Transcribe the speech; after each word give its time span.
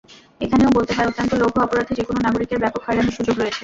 এখানেও 0.41 0.75
বলতে 0.77 0.91
হয়, 0.93 1.07
অত্যন্ত 1.07 1.31
লঘু 1.41 1.57
অপরাধে 1.61 1.93
যেকোনো 1.99 2.19
নাগরিকের 2.21 2.61
ব্যাপক 2.63 2.81
হয়রানির 2.83 3.17
সুযোগ 3.17 3.35
রয়েছে। 3.37 3.59